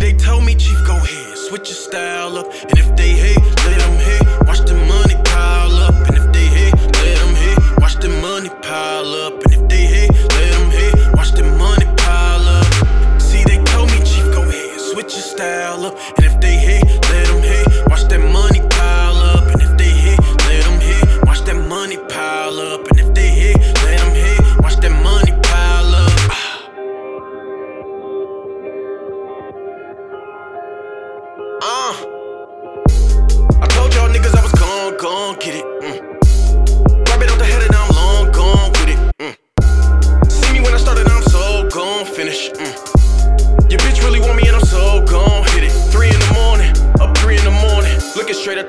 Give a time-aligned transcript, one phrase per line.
[0.00, 2.46] they tell me, Chief, go ahead, switch your style up.
[2.68, 4.46] And if they hate, let them hate.
[4.46, 4.89] Watch them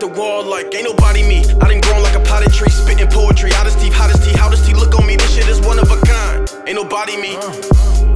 [0.01, 1.45] the wall like ain't nobody me.
[1.61, 3.51] I done grown like a potted tree, spitting poetry.
[3.51, 5.15] Hottest teeth, hottest tea, how does tea look on me?
[5.15, 6.49] This shit is one of a kind.
[6.65, 7.37] Ain't nobody me.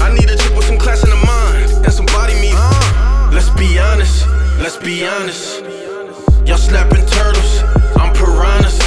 [0.01, 2.57] I need a chick with some class in the mind and some body meat.
[3.29, 4.25] Let's be honest,
[4.57, 5.61] let's be honest.
[6.49, 7.61] Y'all snapping turtles,
[8.01, 8.81] I'm piranhas.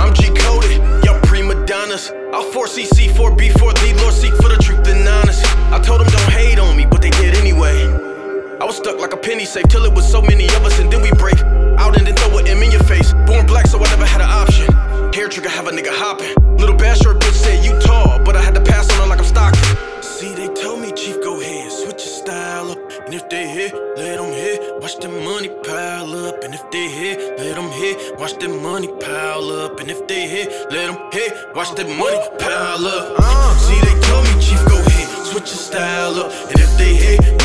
[0.00, 2.10] I'm G coded, y'all prima donnas.
[2.32, 5.44] I'll 4CC, 4B, 4D, Lord seek for the truth and honest.
[5.68, 8.15] I told them don't hate on me, but they did anyway.
[8.58, 10.90] I was stuck like a penny safe till it was so many of us, and
[10.90, 11.38] then we break
[11.76, 13.12] out and then throw it in your face.
[13.26, 14.72] Born black, so I never had an option.
[15.12, 16.32] Hair trigger, have a nigga hopping.
[16.56, 19.18] Little bad short bitch said you tall, but I had to pass on her like
[19.18, 19.76] I'm Stockton.
[20.02, 22.78] See, they told me, Chief, go ahead, switch your style up.
[23.04, 24.80] And if they hit, let them hit.
[24.80, 26.42] Watch the money pile up.
[26.42, 28.18] And if they hit, let them hit.
[28.18, 29.80] Watch the money pile up.
[29.80, 31.54] And if they hit, let them hit.
[31.54, 33.16] Watch the money pile up.
[33.18, 36.32] Uh, see, they told me, Chief, go ahead, switch your style up.
[36.50, 37.35] And if they hit.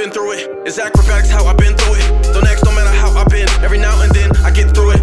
[0.00, 0.48] Been through it.
[0.64, 2.32] It's acrobatics, how I've been through it.
[2.32, 3.46] Don't ask, no matter how I've been.
[3.60, 5.02] Every now and then, I get through it.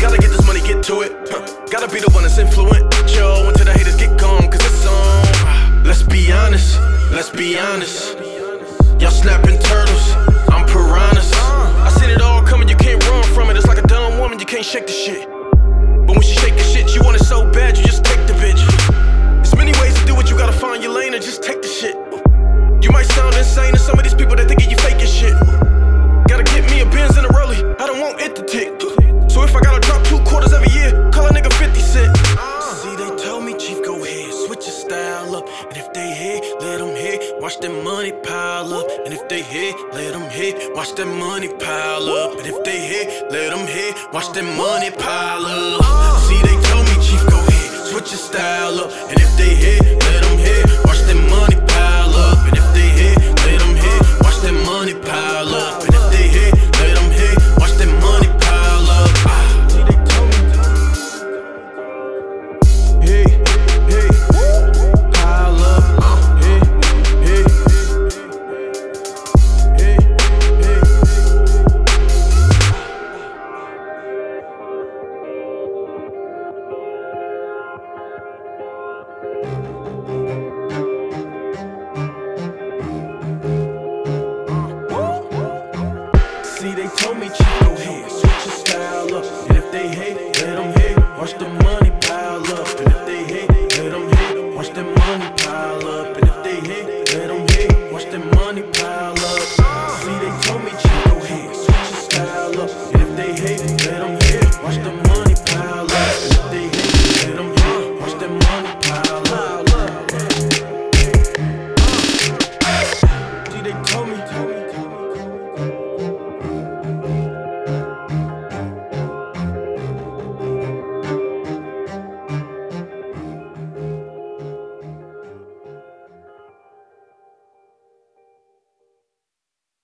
[0.00, 1.12] Gotta get this money, get to it.
[1.28, 1.44] Huh.
[1.70, 5.84] Gotta be the one that's influential until the haters get gone, cause it's on.
[5.84, 6.80] Let's be honest,
[7.12, 8.16] let's be honest.
[8.98, 10.12] Y'all snapping turtles,
[10.48, 11.30] I'm piranhas.
[11.34, 13.58] I seen it all coming, you can't run from it.
[13.58, 15.39] It's like a dumb woman, you can't shake the shit.
[23.40, 25.32] Insane to some of these people that think you faking shit.
[26.28, 28.68] Gotta get me a Benz and a Rollie, I don't want it to tick.
[29.30, 32.14] So if I gotta drop two quarters every year, call a nigga 50 Cent.
[32.80, 35.48] See, they told me, Chief, go ahead, switch your style up.
[35.68, 37.40] And if they hit, let them hit.
[37.40, 38.86] Watch that money pile up.
[39.04, 40.74] And if they hit, let them hit.
[40.74, 42.38] Watch that money pile up.
[42.38, 43.96] And if they hit, let them hit.
[44.12, 46.20] Watch that money pile up.
[46.28, 46.69] See, they
[91.20, 92.66] Watch the money pile up.
[92.80, 94.54] And if they hate, let them hate.
[94.56, 96.16] Watch the money pile up.
[96.16, 97.92] And if they hate, let them hate.
[97.92, 99.42] Watch the money pile up.
[100.00, 102.94] See, they told me, go ahead, switch your style up.
[102.94, 104.62] And if they hate, let them hate.
[104.64, 105.34] Watch the money